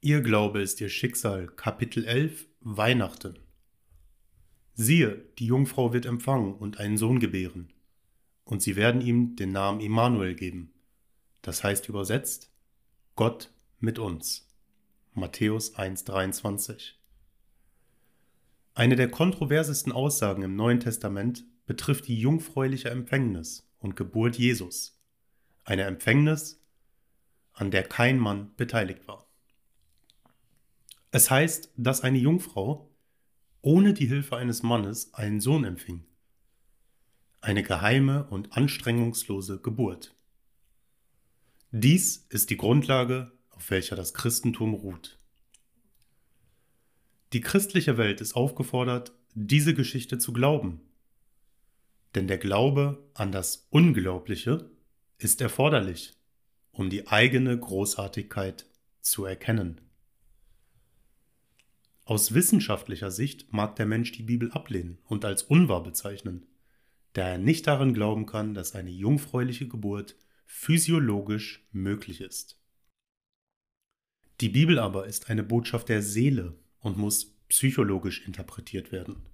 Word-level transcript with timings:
Ihr 0.00 0.20
Glaube 0.20 0.62
ist 0.62 0.80
ihr 0.80 0.90
Schicksal. 0.90 1.48
Kapitel 1.48 2.04
11 2.04 2.46
Weihnachten. 2.60 3.40
Siehe, 4.74 5.24
die 5.40 5.46
Jungfrau 5.46 5.92
wird 5.92 6.06
empfangen 6.06 6.54
und 6.54 6.78
einen 6.78 6.96
Sohn 6.96 7.18
gebären. 7.18 7.72
Und 8.44 8.62
sie 8.62 8.76
werden 8.76 9.00
ihm 9.00 9.34
den 9.34 9.50
Namen 9.50 9.80
Immanuel 9.80 10.36
geben. 10.36 10.72
Das 11.42 11.64
heißt 11.64 11.88
übersetzt 11.88 12.52
Gott 13.16 13.52
mit 13.80 13.98
uns. 13.98 14.46
Matthäus 15.14 15.74
1,23. 15.74 16.92
Eine 18.74 18.94
der 18.94 19.10
kontroversesten 19.10 19.90
Aussagen 19.90 20.42
im 20.42 20.54
Neuen 20.54 20.78
Testament 20.78 21.44
betrifft 21.66 22.06
die 22.06 22.20
jungfräuliche 22.20 22.90
Empfängnis 22.90 23.68
und 23.80 23.96
Geburt 23.96 24.36
Jesus. 24.36 25.02
Eine 25.64 25.82
Empfängnis, 25.82 26.64
an 27.52 27.72
der 27.72 27.82
kein 27.82 28.20
Mann 28.20 28.54
beteiligt 28.56 29.08
war. 29.08 29.27
Es 31.10 31.30
heißt, 31.30 31.72
dass 31.76 32.02
eine 32.02 32.18
Jungfrau 32.18 32.90
ohne 33.62 33.94
die 33.94 34.06
Hilfe 34.06 34.36
eines 34.36 34.62
Mannes 34.62 35.14
einen 35.14 35.40
Sohn 35.40 35.64
empfing. 35.64 36.04
Eine 37.40 37.62
geheime 37.62 38.26
und 38.28 38.56
anstrengungslose 38.56 39.60
Geburt. 39.60 40.14
Dies 41.70 42.26
ist 42.28 42.50
die 42.50 42.56
Grundlage, 42.56 43.32
auf 43.50 43.70
welcher 43.70 43.96
das 43.96 44.14
Christentum 44.14 44.74
ruht. 44.74 45.18
Die 47.32 47.40
christliche 47.40 47.98
Welt 47.98 48.20
ist 48.20 48.34
aufgefordert, 48.34 49.12
diese 49.34 49.74
Geschichte 49.74 50.18
zu 50.18 50.32
glauben. 50.32 50.80
Denn 52.14 52.26
der 52.26 52.38
Glaube 52.38 53.06
an 53.14 53.32
das 53.32 53.66
Unglaubliche 53.70 54.70
ist 55.18 55.40
erforderlich, 55.40 56.14
um 56.72 56.88
die 56.90 57.06
eigene 57.08 57.58
Großartigkeit 57.58 58.66
zu 59.00 59.24
erkennen. 59.24 59.87
Aus 62.08 62.32
wissenschaftlicher 62.32 63.10
Sicht 63.10 63.52
mag 63.52 63.76
der 63.76 63.84
Mensch 63.84 64.12
die 64.12 64.22
Bibel 64.22 64.50
ablehnen 64.52 64.96
und 65.04 65.26
als 65.26 65.42
unwahr 65.42 65.82
bezeichnen, 65.82 66.46
da 67.12 67.28
er 67.28 67.36
nicht 67.36 67.66
daran 67.66 67.92
glauben 67.92 68.24
kann, 68.24 68.54
dass 68.54 68.74
eine 68.74 68.88
jungfräuliche 68.88 69.68
Geburt 69.68 70.16
physiologisch 70.46 71.68
möglich 71.70 72.22
ist. 72.22 72.58
Die 74.40 74.48
Bibel 74.48 74.78
aber 74.78 75.06
ist 75.06 75.28
eine 75.28 75.42
Botschaft 75.42 75.90
der 75.90 76.00
Seele 76.00 76.58
und 76.78 76.96
muss 76.96 77.36
psychologisch 77.48 78.26
interpretiert 78.26 78.90
werden, 78.90 79.26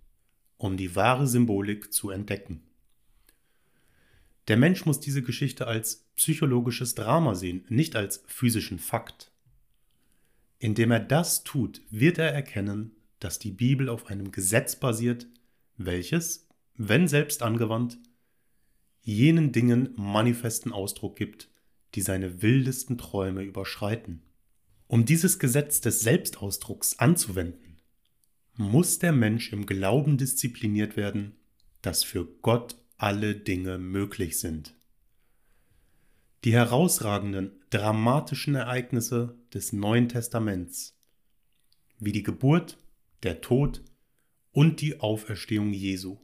um 0.56 0.76
die 0.76 0.96
wahre 0.96 1.28
Symbolik 1.28 1.92
zu 1.92 2.10
entdecken. 2.10 2.60
Der 4.48 4.56
Mensch 4.56 4.84
muss 4.84 4.98
diese 4.98 5.22
Geschichte 5.22 5.68
als 5.68 6.08
psychologisches 6.16 6.96
Drama 6.96 7.36
sehen, 7.36 7.66
nicht 7.68 7.94
als 7.94 8.24
physischen 8.26 8.80
Fakt. 8.80 9.30
Indem 10.64 10.92
er 10.92 11.00
das 11.00 11.44
tut, 11.44 11.82
wird 11.90 12.16
er 12.16 12.32
erkennen, 12.32 12.96
dass 13.18 13.38
die 13.38 13.50
Bibel 13.50 13.90
auf 13.90 14.06
einem 14.06 14.30
Gesetz 14.30 14.76
basiert, 14.76 15.26
welches, 15.76 16.48
wenn 16.74 17.06
selbst 17.06 17.42
angewandt, 17.42 17.98
jenen 19.02 19.52
Dingen 19.52 19.90
manifesten 19.96 20.72
Ausdruck 20.72 21.16
gibt, 21.16 21.50
die 21.94 22.00
seine 22.00 22.40
wildesten 22.40 22.96
Träume 22.96 23.42
überschreiten. 23.42 24.22
Um 24.86 25.04
dieses 25.04 25.38
Gesetz 25.38 25.82
des 25.82 26.00
Selbstausdrucks 26.00 26.98
anzuwenden, 26.98 27.82
muss 28.54 28.98
der 28.98 29.12
Mensch 29.12 29.52
im 29.52 29.66
Glauben 29.66 30.16
diszipliniert 30.16 30.96
werden, 30.96 31.36
dass 31.82 32.04
für 32.04 32.24
Gott 32.40 32.76
alle 32.96 33.34
Dinge 33.34 33.76
möglich 33.76 34.38
sind. 34.38 34.74
Die 36.44 36.52
herausragenden, 36.52 37.52
dramatischen 37.70 38.54
Ereignisse 38.54 39.34
des 39.54 39.72
Neuen 39.72 40.10
Testaments, 40.10 40.94
wie 41.98 42.12
die 42.12 42.22
Geburt, 42.22 42.76
der 43.22 43.40
Tod 43.40 43.80
und 44.52 44.82
die 44.82 45.00
Auferstehung 45.00 45.72
Jesu, 45.72 46.18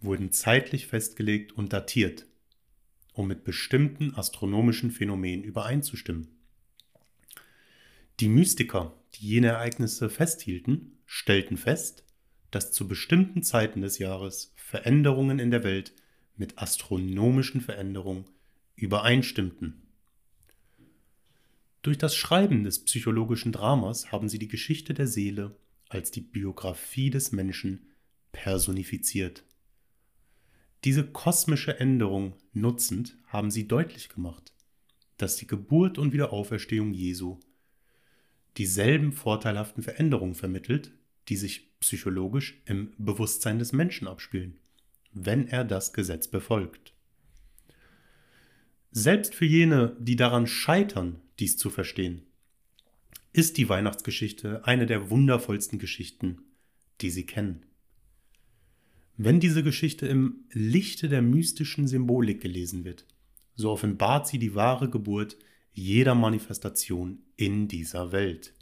wurden 0.00 0.32
zeitlich 0.32 0.86
festgelegt 0.86 1.52
und 1.52 1.74
datiert, 1.74 2.24
um 3.12 3.28
mit 3.28 3.44
bestimmten 3.44 4.14
astronomischen 4.14 4.90
Phänomenen 4.90 5.44
übereinzustimmen. 5.44 6.28
Die 8.20 8.28
Mystiker, 8.28 8.94
die 9.16 9.26
jene 9.26 9.48
Ereignisse 9.48 10.08
festhielten, 10.08 10.96
stellten 11.04 11.58
fest, 11.58 12.06
dass 12.50 12.72
zu 12.72 12.88
bestimmten 12.88 13.42
Zeiten 13.42 13.82
des 13.82 13.98
Jahres 13.98 14.54
Veränderungen 14.56 15.40
in 15.40 15.50
der 15.50 15.62
Welt 15.62 15.92
mit 16.36 16.58
astronomischen 16.58 17.60
Veränderungen 17.60 18.24
übereinstimmten. 18.76 19.82
Durch 21.82 21.98
das 21.98 22.16
Schreiben 22.16 22.64
des 22.64 22.84
psychologischen 22.84 23.52
Dramas 23.52 24.10
haben 24.10 24.28
sie 24.28 24.38
die 24.38 24.48
Geschichte 24.48 24.94
der 24.94 25.06
Seele 25.06 25.56
als 25.88 26.10
die 26.10 26.22
Biografie 26.22 27.10
des 27.10 27.30
Menschen 27.32 27.90
personifiziert. 28.32 29.44
Diese 30.84 31.06
kosmische 31.06 31.78
Änderung 31.78 32.36
nutzend 32.52 33.16
haben 33.26 33.50
sie 33.50 33.68
deutlich 33.68 34.08
gemacht, 34.08 34.52
dass 35.18 35.36
die 35.36 35.46
Geburt 35.46 35.98
und 35.98 36.12
Wiederauferstehung 36.12 36.92
Jesu 36.92 37.38
dieselben 38.56 39.12
vorteilhaften 39.12 39.82
Veränderungen 39.82 40.34
vermittelt, 40.34 40.92
die 41.28 41.36
sich 41.36 41.78
psychologisch 41.80 42.62
im 42.66 42.92
Bewusstsein 42.96 43.58
des 43.58 43.72
Menschen 43.72 44.08
abspielen, 44.08 44.58
wenn 45.12 45.48
er 45.48 45.64
das 45.64 45.92
Gesetz 45.92 46.28
befolgt. 46.28 46.93
Selbst 48.96 49.34
für 49.34 49.44
jene, 49.44 49.96
die 49.98 50.14
daran 50.14 50.46
scheitern, 50.46 51.20
dies 51.40 51.56
zu 51.56 51.68
verstehen, 51.68 52.22
ist 53.32 53.56
die 53.56 53.68
Weihnachtsgeschichte 53.68 54.64
eine 54.64 54.86
der 54.86 55.10
wundervollsten 55.10 55.80
Geschichten, 55.80 56.42
die 57.00 57.10
sie 57.10 57.26
kennen. 57.26 57.66
Wenn 59.16 59.40
diese 59.40 59.64
Geschichte 59.64 60.06
im 60.06 60.44
Lichte 60.52 61.08
der 61.08 61.22
mystischen 61.22 61.88
Symbolik 61.88 62.40
gelesen 62.40 62.84
wird, 62.84 63.04
so 63.56 63.72
offenbart 63.72 64.28
sie 64.28 64.38
die 64.38 64.54
wahre 64.54 64.88
Geburt 64.88 65.38
jeder 65.72 66.14
Manifestation 66.14 67.18
in 67.34 67.66
dieser 67.66 68.12
Welt. 68.12 68.54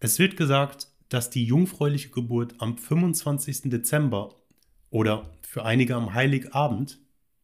Es 0.00 0.18
wird 0.18 0.36
gesagt, 0.36 0.88
dass 1.10 1.30
die 1.30 1.44
jungfräuliche 1.44 2.08
Geburt 2.08 2.56
am 2.58 2.76
25. 2.76 3.70
Dezember 3.70 4.34
oder 4.90 5.32
für 5.42 5.64
einige 5.64 5.94
am 5.94 6.12
Heiligabend 6.12 6.98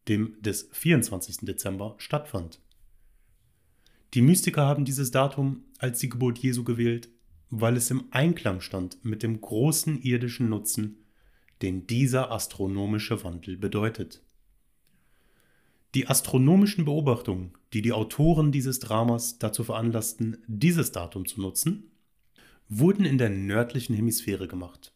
dem 0.09 0.35
des 0.41 0.69
24. 0.71 1.37
Dezember, 1.41 1.95
stattfand. 1.97 2.59
Die 4.13 4.21
Mystiker 4.21 4.65
haben 4.65 4.85
dieses 4.85 5.11
Datum 5.11 5.63
als 5.77 5.99
die 5.99 6.09
Geburt 6.09 6.39
Jesu 6.39 6.63
gewählt, 6.63 7.09
weil 7.51 7.77
es 7.77 7.91
im 7.91 8.05
Einklang 8.11 8.59
stand 8.61 9.03
mit 9.05 9.23
dem 9.23 9.39
großen 9.39 10.01
irdischen 10.01 10.49
Nutzen, 10.49 11.05
den 11.61 11.87
dieser 11.87 12.31
astronomische 12.31 13.23
Wandel 13.23 13.57
bedeutet. 13.57 14.21
Die 15.95 16.07
astronomischen 16.07 16.85
Beobachtungen, 16.85 17.53
die 17.73 17.81
die 17.81 17.93
Autoren 17.93 18.51
dieses 18.51 18.79
Dramas 18.79 19.39
dazu 19.39 19.63
veranlassten, 19.63 20.37
dieses 20.47 20.91
Datum 20.91 21.25
zu 21.27 21.41
nutzen, 21.41 21.91
wurden 22.67 23.05
in 23.05 23.17
der 23.17 23.29
nördlichen 23.29 23.95
Hemisphäre 23.95 24.47
gemacht. 24.47 24.93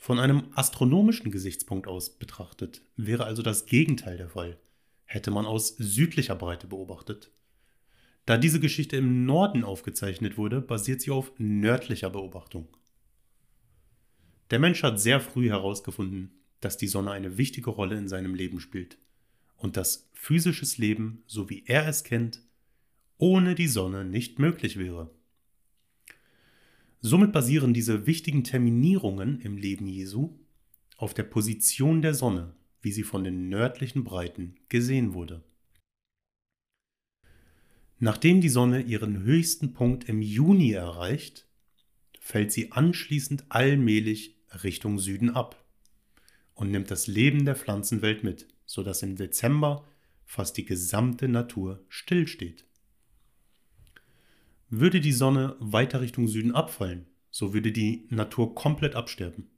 Von 0.00 0.20
einem 0.20 0.44
astronomischen 0.54 1.30
Gesichtspunkt 1.32 1.88
aus 1.88 2.18
betrachtet 2.18 2.82
wäre 2.96 3.24
also 3.24 3.42
das 3.42 3.66
Gegenteil 3.66 4.16
der 4.16 4.30
Fall, 4.30 4.56
hätte 5.04 5.30
man 5.30 5.44
aus 5.44 5.76
südlicher 5.76 6.36
Breite 6.36 6.68
beobachtet. 6.68 7.32
Da 8.24 8.38
diese 8.38 8.60
Geschichte 8.60 8.96
im 8.96 9.26
Norden 9.26 9.64
aufgezeichnet 9.64 10.38
wurde, 10.38 10.60
basiert 10.60 11.00
sie 11.00 11.10
auf 11.10 11.32
nördlicher 11.38 12.10
Beobachtung. 12.10 12.68
Der 14.50 14.60
Mensch 14.60 14.82
hat 14.82 15.00
sehr 15.00 15.20
früh 15.20 15.48
herausgefunden, 15.48 16.30
dass 16.60 16.76
die 16.76 16.88
Sonne 16.88 17.10
eine 17.10 17.36
wichtige 17.36 17.70
Rolle 17.70 17.98
in 17.98 18.08
seinem 18.08 18.34
Leben 18.34 18.60
spielt 18.60 18.98
und 19.56 19.76
dass 19.76 20.08
physisches 20.12 20.78
Leben, 20.78 21.24
so 21.26 21.50
wie 21.50 21.64
er 21.66 21.88
es 21.88 22.04
kennt, 22.04 22.40
ohne 23.18 23.56
die 23.56 23.68
Sonne 23.68 24.04
nicht 24.04 24.38
möglich 24.38 24.78
wäre. 24.78 25.10
Somit 27.00 27.32
basieren 27.32 27.74
diese 27.74 28.06
wichtigen 28.06 28.42
Terminierungen 28.42 29.40
im 29.40 29.56
Leben 29.56 29.86
Jesu 29.86 30.38
auf 30.96 31.14
der 31.14 31.22
Position 31.22 32.02
der 32.02 32.14
Sonne, 32.14 32.54
wie 32.80 32.90
sie 32.90 33.04
von 33.04 33.22
den 33.22 33.48
nördlichen 33.48 34.02
Breiten 34.02 34.56
gesehen 34.68 35.14
wurde. 35.14 35.44
Nachdem 38.00 38.40
die 38.40 38.48
Sonne 38.48 38.82
ihren 38.82 39.22
höchsten 39.22 39.72
Punkt 39.74 40.08
im 40.08 40.22
Juni 40.22 40.72
erreicht, 40.72 41.46
fällt 42.20 42.52
sie 42.52 42.72
anschließend 42.72 43.46
allmählich 43.48 44.36
Richtung 44.62 44.98
Süden 44.98 45.30
ab 45.30 45.64
und 46.54 46.70
nimmt 46.70 46.90
das 46.90 47.06
Leben 47.06 47.44
der 47.44 47.56
Pflanzenwelt 47.56 48.24
mit, 48.24 48.48
sodass 48.66 49.02
im 49.02 49.16
Dezember 49.16 49.86
fast 50.24 50.56
die 50.56 50.64
gesamte 50.64 51.28
Natur 51.28 51.84
stillsteht. 51.88 52.67
Würde 54.70 55.00
die 55.00 55.12
Sonne 55.12 55.56
weiter 55.60 56.02
Richtung 56.02 56.28
Süden 56.28 56.54
abfallen, 56.54 57.06
so 57.30 57.54
würde 57.54 57.72
die 57.72 58.06
Natur 58.10 58.54
komplett 58.54 58.94
absterben. 58.96 59.48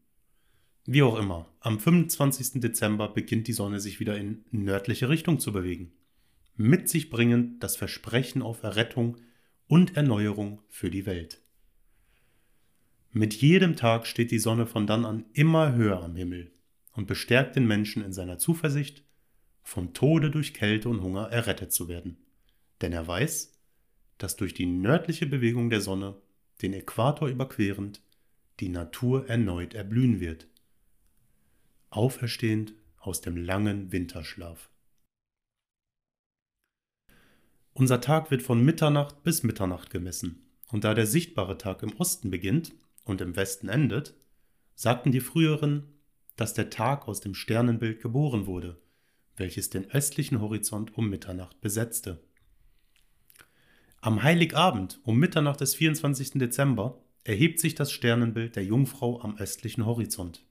Wie 0.87 1.03
auch 1.03 1.19
immer, 1.19 1.49
am 1.61 1.81
25. 1.81 2.61
Dezember 2.61 3.09
beginnt 3.09 3.49
die 3.49 3.53
Sonne 3.53 3.81
sich 3.81 3.99
wieder 3.99 4.17
in 4.17 4.45
nördliche 4.51 5.09
Richtung 5.09 5.41
zu 5.41 5.53
bewegen. 5.53 5.93
mit 6.57 6.91
sich 6.91 7.09
bringend 7.09 7.63
das 7.63 7.77
Versprechen 7.77 8.43
auf 8.43 8.63
Errettung 8.63 9.17
und 9.67 9.97
Erneuerung 9.97 10.61
für 10.69 10.91
die 10.91 11.07
Welt. 11.07 11.41
Mit 13.13 13.33
jedem 13.35 13.77
Tag 13.77 14.07
steht 14.07 14.31
die 14.31 14.39
Sonne 14.39 14.67
von 14.67 14.87
dann 14.87 15.07
an 15.07 15.25
immer 15.33 15.75
höher 15.75 16.03
am 16.03 16.17
Himmel 16.17 16.53
und 16.93 17.07
bestärkt 17.07 17.57
den 17.57 17.67
Menschen 17.67 18.05
in 18.05 18.13
seiner 18.13 18.39
Zuversicht, 18.39 19.05
vom 19.63 19.95
Tode 19.95 20.31
durch 20.31 20.53
Kälte 20.53 20.91
und 20.91 21.01
Hunger 21.01 21.29
errettet 21.29 21.73
zu 21.73 21.89
werden. 21.89 22.19
Denn 22.83 22.93
er 22.93 23.07
weiß, 23.09 23.60
dass 24.23 24.37
durch 24.37 24.53
die 24.55 24.67
nördliche 24.67 25.27
Bewegung 25.27 25.71
der 25.71 25.81
Sonne, 25.81 26.15
den 26.63 26.75
Äquator 26.75 27.29
überquerend, 27.29 28.03
die 28.61 28.69
Natur 28.69 29.29
erneut 29.29 29.73
erblühen 29.73 30.21
wird. 30.21 30.47
Auferstehend 31.89 32.75
aus 32.99 33.23
dem 33.23 33.37
langen 33.37 33.93
Winterschlaf. 33.93 34.69
Unser 37.73 38.03
Tag 38.03 38.31
wird 38.31 38.43
von 38.43 38.63
Mitternacht 38.63 39.23
bis 39.23 39.43
Mitternacht 39.43 39.89
gemessen, 39.91 40.47
und 40.69 40.85
da 40.85 40.93
der 40.93 41.07
sichtbare 41.07 41.57
Tag 41.57 41.83
im 41.83 41.97
Osten 41.97 42.31
beginnt 42.31 42.75
und 43.05 43.23
im 43.23 43.37
Westen 43.37 43.69
endet, 43.69 44.15
sagten 44.75 45.13
die 45.13 45.21
früheren, 45.21 45.85
dass 46.37 46.53
der 46.53 46.69
Tag 46.69 47.09
aus 47.09 47.21
dem 47.21 47.35
Sternenbild 47.35 48.03
geboren 48.03 48.47
wurde, 48.47 48.79
welches 49.37 49.71
den 49.71 49.91
östlichen 49.91 50.41
Horizont 50.41 50.97
um 50.97 51.09
Mitternacht 51.09 51.61
besetzte. 51.63 52.23
Am 54.03 54.23
Heiligabend 54.23 54.99
um 55.05 55.19
Mitternacht 55.19 55.61
des 55.61 55.75
24. 55.75 56.31
Dezember 56.39 57.03
erhebt 57.23 57.61
sich 57.61 57.75
das 57.75 57.93
Sternenbild 57.93 58.57
der 58.57 58.65
Jungfrau 58.65 59.21
am 59.21 59.37
östlichen 59.37 59.85
Horizont. 59.85 60.43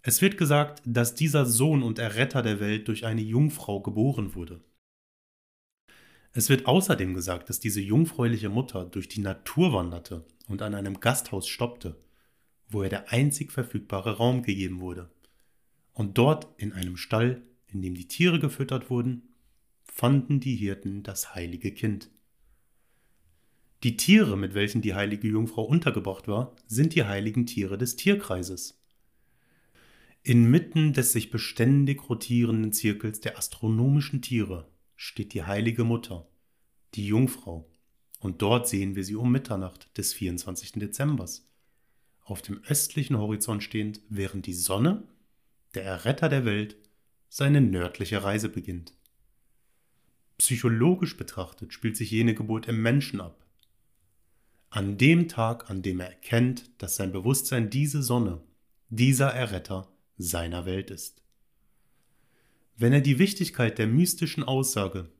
Es 0.00 0.22
wird 0.22 0.38
gesagt, 0.38 0.80
dass 0.86 1.14
dieser 1.14 1.44
Sohn 1.44 1.82
und 1.82 1.98
Erretter 1.98 2.40
der 2.40 2.60
Welt 2.60 2.88
durch 2.88 3.04
eine 3.04 3.20
Jungfrau 3.20 3.80
geboren 3.80 4.34
wurde. 4.34 4.64
Es 6.32 6.48
wird 6.48 6.64
außerdem 6.64 7.12
gesagt, 7.12 7.50
dass 7.50 7.60
diese 7.60 7.82
jungfräuliche 7.82 8.48
Mutter 8.48 8.86
durch 8.86 9.08
die 9.08 9.20
Natur 9.20 9.74
wanderte 9.74 10.24
und 10.48 10.62
an 10.62 10.74
einem 10.74 11.00
Gasthaus 11.00 11.46
stoppte, 11.46 12.00
wo 12.68 12.84
ihr 12.84 12.88
der 12.88 13.12
einzig 13.12 13.52
verfügbare 13.52 14.16
Raum 14.16 14.42
gegeben 14.42 14.80
wurde. 14.80 15.10
Und 15.92 16.16
dort 16.16 16.48
in 16.56 16.72
einem 16.72 16.96
Stall, 16.96 17.42
in 17.66 17.82
dem 17.82 17.94
die 17.94 18.08
Tiere 18.08 18.38
gefüttert 18.38 18.88
wurden, 18.88 19.28
fanden 19.96 20.40
die 20.40 20.56
Hirten 20.56 21.02
das 21.02 21.34
heilige 21.34 21.72
Kind. 21.72 22.10
Die 23.82 23.96
Tiere, 23.96 24.36
mit 24.36 24.52
welchen 24.52 24.82
die 24.82 24.94
heilige 24.94 25.26
Jungfrau 25.26 25.64
untergebracht 25.64 26.28
war, 26.28 26.54
sind 26.66 26.94
die 26.94 27.04
heiligen 27.04 27.46
Tiere 27.46 27.78
des 27.78 27.96
Tierkreises. 27.96 28.78
Inmitten 30.22 30.92
des 30.92 31.12
sich 31.12 31.30
beständig 31.30 32.10
rotierenden 32.10 32.74
Zirkels 32.74 33.20
der 33.20 33.38
astronomischen 33.38 34.20
Tiere 34.20 34.68
steht 34.96 35.32
die 35.32 35.44
heilige 35.44 35.84
Mutter, 35.84 36.28
die 36.94 37.06
Jungfrau, 37.06 37.66
und 38.20 38.42
dort 38.42 38.68
sehen 38.68 38.96
wir 38.96 39.04
sie 39.04 39.16
um 39.16 39.32
Mitternacht 39.32 39.96
des 39.96 40.12
24. 40.12 40.72
Dezembers. 40.72 41.48
Auf 42.22 42.42
dem 42.42 42.60
östlichen 42.64 43.16
Horizont 43.16 43.62
stehend, 43.62 44.02
während 44.10 44.44
die 44.44 44.52
Sonne, 44.52 45.08
der 45.74 45.84
Erretter 45.84 46.28
der 46.28 46.44
Welt, 46.44 46.76
seine 47.30 47.62
nördliche 47.62 48.22
Reise 48.22 48.50
beginnt. 48.50 48.95
Psychologisch 50.38 51.16
betrachtet 51.16 51.72
spielt 51.72 51.96
sich 51.96 52.10
jene 52.10 52.34
Geburt 52.34 52.68
im 52.68 52.82
Menschen 52.82 53.20
ab. 53.20 53.46
An 54.68 54.98
dem 54.98 55.28
Tag, 55.28 55.70
an 55.70 55.82
dem 55.82 56.00
er 56.00 56.08
erkennt, 56.08 56.70
dass 56.78 56.96
sein 56.96 57.12
Bewusstsein 57.12 57.70
diese 57.70 58.02
Sonne, 58.02 58.42
dieser 58.88 59.28
Erretter 59.28 59.90
seiner 60.18 60.66
Welt 60.66 60.90
ist. 60.90 61.22
Wenn 62.76 62.92
er 62.92 63.00
die 63.00 63.18
Wichtigkeit 63.18 63.78
der 63.78 63.86
mystischen 63.86 64.44
Aussage 64.44 65.10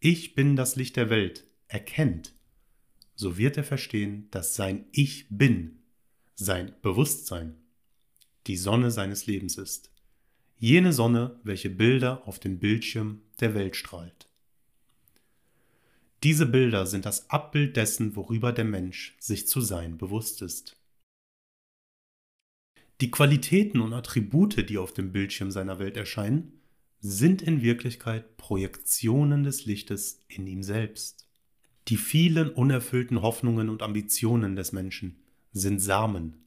Ich 0.00 0.34
bin 0.34 0.56
das 0.56 0.74
Licht 0.74 0.96
der 0.96 1.10
Welt 1.10 1.46
erkennt, 1.68 2.34
so 3.14 3.38
wird 3.38 3.56
er 3.56 3.64
verstehen, 3.64 4.28
dass 4.32 4.56
sein 4.56 4.86
Ich 4.90 5.26
bin, 5.30 5.78
sein 6.34 6.74
Bewusstsein, 6.82 7.54
die 8.48 8.56
Sonne 8.56 8.90
seines 8.90 9.26
Lebens 9.26 9.56
ist. 9.56 9.92
Jene 10.56 10.92
Sonne, 10.92 11.38
welche 11.44 11.70
Bilder 11.70 12.26
auf 12.26 12.40
den 12.40 12.58
Bildschirm 12.58 13.22
der 13.40 13.54
Welt 13.54 13.76
strahlt. 13.76 14.28
Diese 16.24 16.46
Bilder 16.46 16.86
sind 16.86 17.04
das 17.04 17.28
Abbild 17.28 17.76
dessen, 17.76 18.16
worüber 18.16 18.52
der 18.52 18.64
Mensch 18.64 19.14
sich 19.20 19.46
zu 19.46 19.60
sein 19.60 19.98
bewusst 19.98 20.40
ist. 20.40 20.80
Die 23.02 23.10
Qualitäten 23.10 23.80
und 23.80 23.92
Attribute, 23.92 24.66
die 24.70 24.78
auf 24.78 24.94
dem 24.94 25.12
Bildschirm 25.12 25.50
seiner 25.50 25.78
Welt 25.78 25.98
erscheinen, 25.98 26.62
sind 26.98 27.42
in 27.42 27.60
Wirklichkeit 27.60 28.38
Projektionen 28.38 29.44
des 29.44 29.66
Lichtes 29.66 30.20
in 30.26 30.46
ihm 30.46 30.62
selbst. 30.62 31.28
Die 31.88 31.98
vielen 31.98 32.48
unerfüllten 32.48 33.20
Hoffnungen 33.20 33.68
und 33.68 33.82
Ambitionen 33.82 34.56
des 34.56 34.72
Menschen 34.72 35.22
sind 35.52 35.80
Samen, 35.80 36.46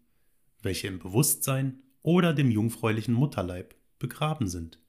welche 0.63 0.87
im 0.87 0.97
Bewusstsein 0.97 1.83
oder 2.01 2.33
dem 2.33 2.49
jungfräulichen 2.49 3.13
Mutterleib 3.13 3.75
begraben 3.99 4.47
sind. 4.47 4.79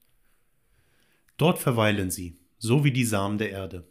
Dort 1.37 1.59
verweilen 1.59 2.09
sie, 2.09 2.39
so 2.57 2.83
wie 2.83 2.91
die 2.91 3.05
Samen 3.05 3.37
der 3.37 3.51
Erde, 3.51 3.87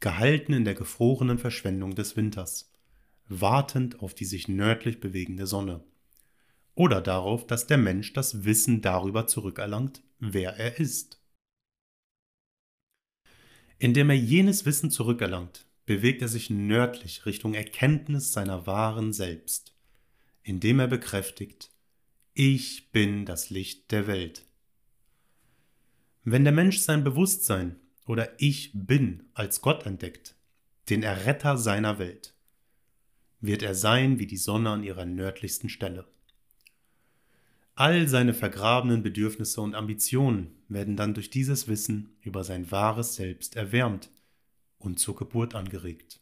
gehalten 0.00 0.52
in 0.52 0.64
der 0.64 0.74
gefrorenen 0.74 1.38
Verschwendung 1.38 1.94
des 1.94 2.16
Winters, 2.16 2.72
wartend 3.28 4.00
auf 4.00 4.14
die 4.14 4.24
sich 4.24 4.48
nördlich 4.48 5.00
bewegende 5.00 5.46
Sonne 5.46 5.84
oder 6.74 7.00
darauf, 7.00 7.46
dass 7.46 7.66
der 7.66 7.78
Mensch 7.78 8.14
das 8.14 8.44
Wissen 8.44 8.80
darüber 8.80 9.26
zurückerlangt, 9.26 10.02
wer 10.18 10.56
er 10.56 10.78
ist. 10.78 11.20
Indem 13.78 14.10
er 14.10 14.16
jenes 14.16 14.64
Wissen 14.66 14.90
zurückerlangt, 14.90 15.66
bewegt 15.84 16.22
er 16.22 16.28
sich 16.28 16.50
nördlich 16.50 17.26
Richtung 17.26 17.54
Erkenntnis 17.54 18.32
seiner 18.32 18.66
wahren 18.66 19.12
Selbst, 19.12 19.74
indem 20.42 20.80
er 20.80 20.86
bekräftigt, 20.86 21.70
ich 22.32 22.92
bin 22.92 23.26
das 23.26 23.50
Licht 23.50 23.90
der 23.90 24.06
Welt. 24.06 24.46
Wenn 26.24 26.44
der 26.44 26.52
Mensch 26.52 26.78
sein 26.78 27.02
Bewusstsein 27.02 27.76
oder 28.10 28.32
Ich 28.38 28.72
bin 28.74 29.22
als 29.34 29.60
Gott 29.60 29.86
entdeckt, 29.86 30.34
den 30.88 31.04
Erretter 31.04 31.56
seiner 31.56 32.00
Welt, 32.00 32.34
wird 33.40 33.62
er 33.62 33.76
sein 33.76 34.18
wie 34.18 34.26
die 34.26 34.36
Sonne 34.36 34.70
an 34.70 34.82
ihrer 34.82 35.04
nördlichsten 35.04 35.68
Stelle. 35.68 36.08
All 37.76 38.08
seine 38.08 38.34
vergrabenen 38.34 39.04
Bedürfnisse 39.04 39.60
und 39.60 39.76
Ambitionen 39.76 40.56
werden 40.66 40.96
dann 40.96 41.14
durch 41.14 41.30
dieses 41.30 41.68
Wissen 41.68 42.16
über 42.20 42.42
sein 42.42 42.72
wahres 42.72 43.14
Selbst 43.14 43.54
erwärmt 43.54 44.10
und 44.78 44.98
zur 44.98 45.14
Geburt 45.14 45.54
angeregt. 45.54 46.18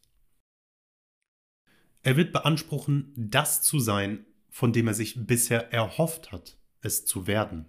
Er 2.02 2.18
wird 2.18 2.35
beanspruchen, 2.35 3.14
das 3.16 3.62
zu 3.62 3.80
sein, 3.80 4.26
von 4.50 4.75
dem 4.75 4.88
er 4.88 4.95
sich 4.95 5.26
bisher 5.26 5.73
erhofft 5.73 6.33
hat, 6.33 6.59
es 6.83 7.07
zu 7.07 7.26
werden. 7.26 7.64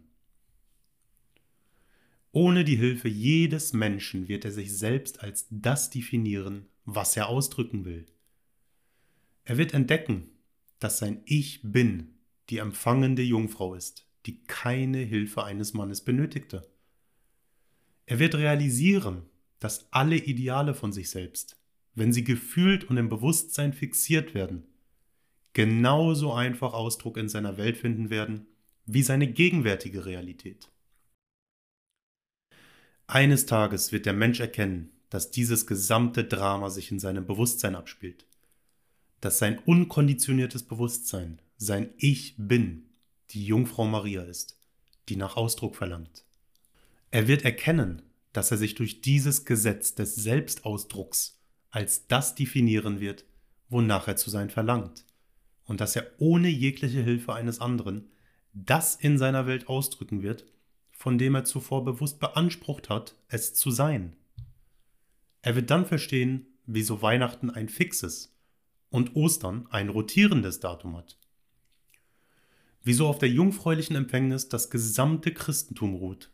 Ohne 2.31 2.63
die 2.63 2.75
Hilfe 2.75 3.07
jedes 3.07 3.73
Menschen 3.73 4.27
wird 4.27 4.45
er 4.45 4.51
sich 4.51 4.77
selbst 4.77 5.21
als 5.23 5.47
das 5.49 5.89
definieren, 5.89 6.67
was 6.85 7.17
er 7.17 7.27
ausdrücken 7.27 7.85
will. 7.85 8.05
Er 9.45 9.57
wird 9.57 9.73
entdecken, 9.73 10.29
dass 10.79 10.99
sein 10.99 11.21
Ich 11.25 11.61
bin 11.63 12.19
die 12.49 12.57
empfangende 12.57 13.23
Jungfrau 13.23 13.73
ist, 13.73 14.07
die 14.25 14.43
keine 14.43 14.99
Hilfe 14.99 15.43
eines 15.43 15.73
Mannes 15.73 16.01
benötigte. 16.01 16.69
Er 18.05 18.19
wird 18.19 18.35
realisieren, 18.35 19.23
dass 19.59 19.91
alle 19.91 20.15
Ideale 20.15 20.73
von 20.73 20.93
sich 20.93 21.09
selbst, 21.09 21.57
wenn 21.95 22.13
sie 22.13 22.23
gefühlt 22.23 22.83
und 22.83 22.97
im 22.97 23.09
Bewusstsein 23.09 23.73
fixiert 23.73 24.33
werden, 24.33 24.67
genauso 25.53 26.33
einfach 26.33 26.73
Ausdruck 26.73 27.17
in 27.17 27.29
seiner 27.29 27.57
Welt 27.57 27.77
finden 27.77 28.09
werden 28.09 28.47
wie 28.85 29.03
seine 29.03 29.31
gegenwärtige 29.31 30.05
Realität. 30.05 30.69
Eines 33.11 33.47
Tages 33.47 33.91
wird 33.91 34.05
der 34.05 34.13
Mensch 34.13 34.39
erkennen, 34.39 34.91
dass 35.09 35.31
dieses 35.31 35.65
gesamte 35.65 36.25
Drama 36.25 36.69
sich 36.69 36.91
in 36.91 36.99
seinem 36.99 37.25
Bewusstsein 37.25 37.73
abspielt, 37.73 38.27
dass 39.19 39.39
sein 39.39 39.57
unkonditioniertes 39.57 40.61
Bewusstsein 40.61 41.41
sein 41.57 41.89
Ich 41.97 42.35
bin 42.37 42.85
die 43.31 43.43
Jungfrau 43.43 43.87
Maria 43.87 44.21
ist, 44.21 44.59
die 45.09 45.15
nach 45.15 45.37
Ausdruck 45.37 45.75
verlangt. 45.75 46.23
Er 47.09 47.27
wird 47.27 47.45
erkennen, 47.45 48.03
dass 48.31 48.51
er 48.51 48.57
sich 48.57 48.75
durch 48.75 49.01
dieses 49.01 49.43
Gesetz 49.43 49.95
des 49.95 50.13
Selbstausdrucks 50.13 51.41
als 51.71 52.05
das 52.05 52.35
definieren 52.35 52.99
wird, 52.99 53.25
wonach 53.69 54.07
er 54.07 54.17
zu 54.17 54.29
sein 54.29 54.51
verlangt, 54.51 55.03
und 55.63 55.81
dass 55.81 55.95
er 55.95 56.05
ohne 56.19 56.47
jegliche 56.47 57.01
Hilfe 57.01 57.33
eines 57.33 57.59
anderen 57.59 58.11
das 58.53 58.93
in 58.93 59.17
seiner 59.17 59.47
Welt 59.47 59.67
ausdrücken 59.67 60.21
wird, 60.21 60.45
von 60.99 61.17
dem 61.17 61.33
er 61.33 61.45
zuvor 61.45 61.83
bewusst 61.83 62.19
beansprucht 62.19 62.89
hat, 62.89 63.15
es 63.27 63.55
zu 63.55 63.71
sein. 63.71 64.15
Er 65.41 65.55
wird 65.55 65.71
dann 65.71 65.87
verstehen, 65.87 66.45
wieso 66.67 67.01
Weihnachten 67.01 67.49
ein 67.49 67.69
fixes 67.69 68.35
und 68.91 69.15
Ostern 69.15 69.65
ein 69.71 69.89
rotierendes 69.89 70.59
Datum 70.59 70.97
hat 70.97 71.17
wieso 72.83 73.07
auf 73.07 73.19
der 73.19 73.29
jungfräulichen 73.29 73.95
Empfängnis 73.95 74.49
das 74.49 74.69
gesamte 74.69 75.33
Christentum 75.33 75.95
ruht. 75.95 76.31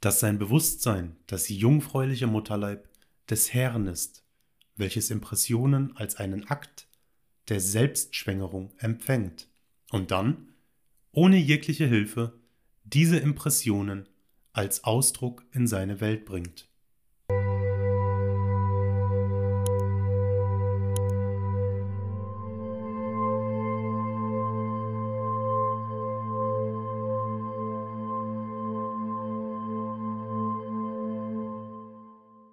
dass 0.00 0.20
sein 0.20 0.38
Bewusstsein 0.38 1.16
das 1.26 1.48
jungfräuliche 1.48 2.26
Mutterleib 2.26 2.90
des 3.30 3.54
Herrn 3.54 3.86
ist, 3.86 4.22
welches 4.76 5.10
Impressionen 5.10 5.96
als 5.96 6.16
einen 6.16 6.46
Akt 6.48 6.88
der 7.48 7.58
Selbstschwängerung 7.58 8.74
empfängt 8.76 9.48
und 9.90 10.10
dann, 10.10 10.50
ohne 11.10 11.38
jegliche 11.38 11.86
Hilfe, 11.86 12.38
diese 12.94 13.18
Impressionen 13.18 14.08
als 14.52 14.84
Ausdruck 14.84 15.44
in 15.52 15.66
seine 15.66 16.00
Welt 16.00 16.24
bringt. 16.24 16.68